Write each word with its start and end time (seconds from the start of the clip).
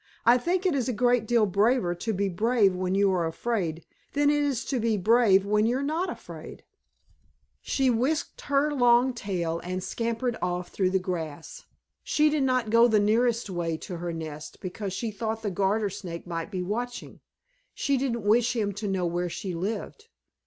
"I 0.25 0.39
think 0.39 0.65
it 0.65 0.73
is 0.73 0.89
a 0.89 0.93
great 0.93 1.27
deal 1.27 1.45
braver 1.45 1.93
to 1.93 2.11
be 2.11 2.27
brave 2.27 2.75
when 2.75 2.95
you 2.95 3.11
are 3.11 3.27
afraid 3.27 3.85
than 4.13 4.31
it 4.31 4.41
is 4.43 4.65
to 4.65 4.79
be 4.79 4.97
brave 4.97 5.45
when 5.45 5.67
you're 5.67 5.83
not 5.83 6.09
afraid." 6.09 6.63
She 7.61 7.91
whisked 7.91 8.41
her 8.41 8.73
long 8.73 9.13
tail 9.13 9.59
and 9.63 9.83
scampered 9.83 10.37
off 10.41 10.69
through 10.69 10.89
the 10.89 10.97
grass. 10.97 11.65
She 12.03 12.31
did 12.31 12.41
not 12.41 12.71
go 12.71 12.87
the 12.87 12.99
nearest 12.99 13.47
way 13.47 13.77
to 13.77 13.97
her 13.97 14.11
nest 14.11 14.59
because 14.59 14.91
she 14.91 15.11
thought 15.11 15.43
the 15.43 15.51
Garter 15.51 15.91
Snake 15.91 16.25
might 16.25 16.49
be 16.49 16.63
watching. 16.63 17.19
She 17.75 17.95
didn't 17.95 18.23
wish 18.23 18.55
him 18.55 18.73
to 18.73 18.87
know 18.87 19.05
where 19.05 19.29
she 19.29 19.53
lived. 19.53 20.07